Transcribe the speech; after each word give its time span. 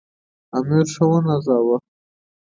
امیر 0.57 0.85
ښه 0.93 1.03
ونازاوه. 1.09 1.77